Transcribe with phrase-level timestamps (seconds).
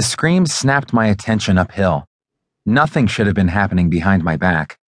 [0.00, 2.06] The scream snapped my attention uphill.
[2.64, 4.78] Nothing should have been happening behind my back.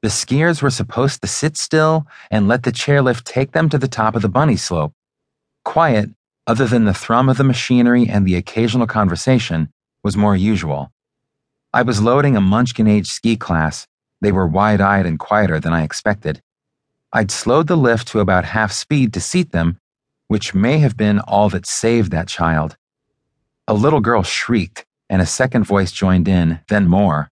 [0.00, 3.86] The skiers were supposed to sit still and let the chairlift take them to the
[3.86, 4.94] top of the bunny slope.
[5.62, 6.08] Quiet,
[6.46, 9.68] other than the thrum of the machinery and the occasional conversation,
[10.02, 10.90] was more usual.
[11.74, 13.86] I was loading a Munchkin age ski class.
[14.22, 16.40] They were wide eyed and quieter than I expected.
[17.12, 19.78] I'd slowed the lift to about half speed to seat them,
[20.28, 22.78] which may have been all that saved that child.
[23.68, 27.30] A little girl shrieked, and a second voice joined in, then more.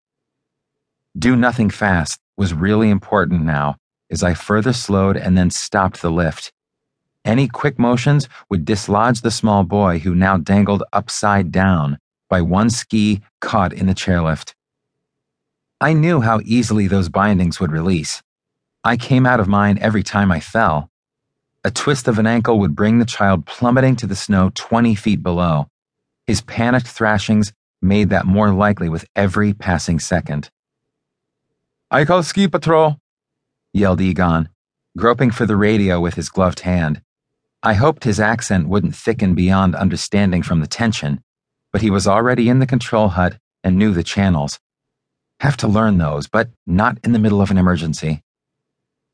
[1.17, 3.75] Do nothing fast was really important now
[4.09, 6.51] as I further slowed and then stopped the lift.
[7.25, 11.97] Any quick motions would dislodge the small boy who now dangled upside down
[12.29, 14.53] by one ski caught in the chairlift.
[15.81, 18.21] I knew how easily those bindings would release.
[18.83, 20.89] I came out of mine every time I fell.
[21.63, 25.23] A twist of an ankle would bring the child plummeting to the snow 20 feet
[25.23, 25.67] below.
[26.27, 30.49] His panicked thrashings made that more likely with every passing second.
[31.91, 32.97] I call ski patrol,
[33.73, 34.49] yelled Egon,
[34.97, 37.01] groping for the radio with his gloved hand.
[37.61, 41.21] I hoped his accent wouldn't thicken beyond understanding from the tension,
[41.71, 44.59] but he was already in the control hut and knew the channels.
[45.39, 48.21] Have to learn those, but not in the middle of an emergency.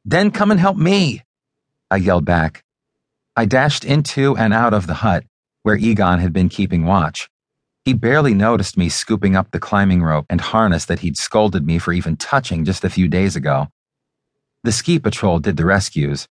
[0.06, 1.24] Then come and help me,
[1.90, 2.64] I yelled back.
[3.36, 5.24] I dashed into and out of the hut,
[5.64, 7.30] where Egon had been keeping watch.
[7.86, 11.80] He barely noticed me scooping up the climbing rope and harness that he'd scolded me
[11.80, 13.68] for even touching just a few days ago.
[14.64, 16.28] The ski patrol did the rescues,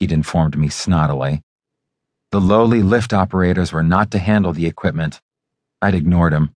[0.00, 1.42] he'd informed me snottily.
[2.30, 5.20] The lowly lift operators were not to handle the equipment.
[5.80, 6.50] I'd ignored him.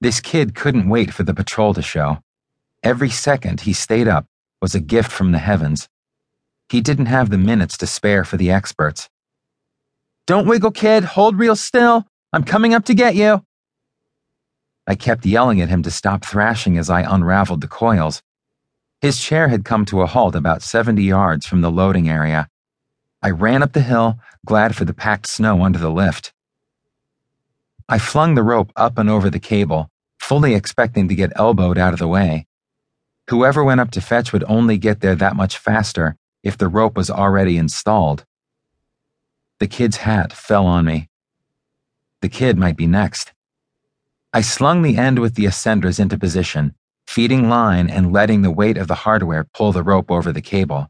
[0.00, 2.18] This kid couldn't wait for the patrol to show.
[2.82, 4.26] Every second he stayed up
[4.62, 5.88] was a gift from the heavens.
[6.68, 9.08] He didn't have the minutes to spare for the experts.
[10.28, 11.04] Don't wiggle, kid.
[11.04, 12.06] Hold real still.
[12.34, 13.42] I'm coming up to get you.
[14.86, 18.22] I kept yelling at him to stop thrashing as I unraveled the coils.
[19.00, 22.46] His chair had come to a halt about 70 yards from the loading area.
[23.22, 26.34] I ran up the hill, glad for the packed snow under the lift.
[27.88, 29.88] I flung the rope up and over the cable,
[30.20, 32.46] fully expecting to get elbowed out of the way.
[33.30, 36.98] Whoever went up to fetch would only get there that much faster if the rope
[36.98, 38.26] was already installed.
[39.60, 41.08] The kid's hat fell on me.
[42.20, 43.32] The kid might be next.
[44.32, 46.74] I slung the end with the ascenders into position,
[47.06, 50.88] feeding line and letting the weight of the hardware pull the rope over the cable.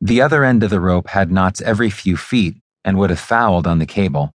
[0.00, 3.66] The other end of the rope had knots every few feet and would have fouled
[3.66, 4.32] on the cable,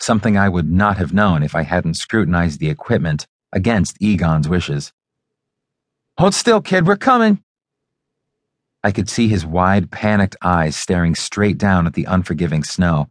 [0.00, 4.92] something I would not have known if I hadn't scrutinized the equipment against Egon's wishes.
[6.18, 7.42] Hold still, kid, we're coming.
[8.82, 13.08] I could see his wide, panicked eyes staring straight down at the unforgiving snow,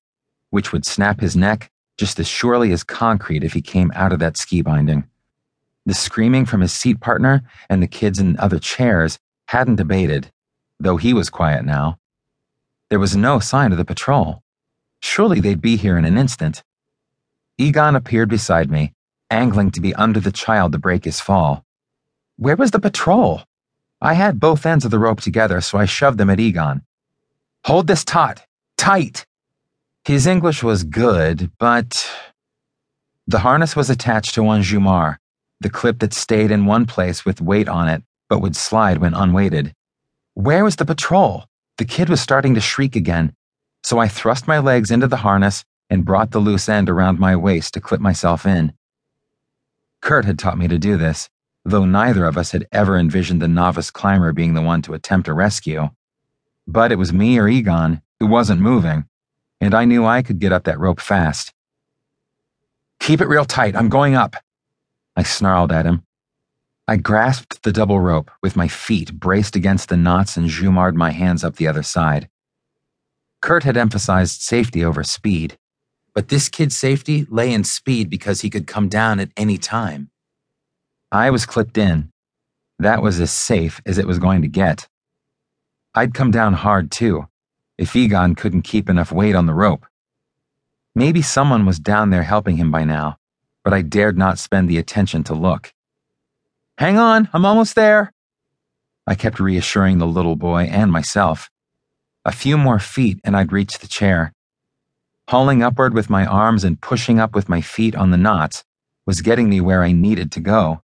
[0.50, 4.19] which would snap his neck just as surely as concrete if he came out of
[4.19, 5.07] that ski binding.
[5.85, 10.31] The screaming from his seat partner and the kids in other chairs hadn't abated,
[10.80, 12.00] though he was quiet now.
[12.90, 14.41] There was no sign of the patrol.
[15.01, 16.63] Surely they'd be here in an instant.
[17.57, 18.94] Egon appeared beside me,
[19.30, 21.66] angling to be under the child to break his fall.
[22.38, 23.44] Where was the patrol?
[24.02, 26.84] I had both ends of the rope together, so I shoved them at Egon.
[27.66, 28.46] Hold this taut.
[28.78, 29.26] Tight.
[30.06, 32.10] His English was good, but.
[33.28, 35.18] The harness was attached to one Jumar,
[35.60, 39.14] the clip that stayed in one place with weight on it, but would slide when
[39.14, 39.74] unweighted.
[40.34, 41.46] Where was the patrol?
[41.78, 43.34] The kid was starting to shriek again,
[43.84, 47.36] so I thrust my legs into the harness and brought the loose end around my
[47.36, 48.74] waist to clip myself in.
[50.02, 51.30] Kurt had taught me to do this,
[51.66, 55.28] though neither of us had ever envisioned the novice climber being the one to attempt
[55.28, 55.90] a rescue.
[56.68, 59.06] But it was me or Egon who wasn't moving,
[59.62, 61.53] and I knew I could get up that rope fast.
[63.00, 64.36] Keep it real tight, I'm going up.
[65.16, 66.03] I snarled at him,
[66.90, 71.12] I grasped the double rope with my feet braced against the knots and jumarred my
[71.12, 72.30] hands up the other side.
[73.44, 75.59] Kurt had emphasized safety over speed,
[76.16, 80.10] but this kid's safety lay in speed because he could come down at any time.
[81.11, 82.11] I was clipped in.
[82.77, 84.88] That was as safe as it was going to get.
[85.95, 87.27] I'd come down hard too,
[87.79, 89.88] if Egon couldn't keep enough weight on the rope.
[90.94, 93.17] Maybe someone was down there helping him by now,
[93.63, 95.73] but I dared not spend the attention to look.
[96.77, 98.13] Hang on, I'm almost there.
[99.07, 101.50] I kept reassuring the little boy and myself.
[102.23, 104.31] A few more feet and I'd reach the chair.
[105.29, 108.63] Hauling upward with my arms and pushing up with my feet on the knots
[109.07, 110.83] was getting me where I needed to go.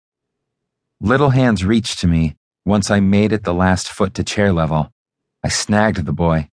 [1.05, 4.89] Little hands reached to me once I made it the last foot to chair level.
[5.43, 6.47] I snagged the boy.